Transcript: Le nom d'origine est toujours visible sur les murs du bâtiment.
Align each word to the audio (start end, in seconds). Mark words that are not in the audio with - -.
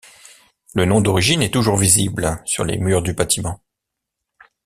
Le 0.73 0.85
nom 0.85 0.99
d'origine 0.99 1.43
est 1.43 1.53
toujours 1.53 1.77
visible 1.77 2.41
sur 2.43 2.65
les 2.65 2.79
murs 2.79 3.03
du 3.03 3.13
bâtiment. 3.13 3.61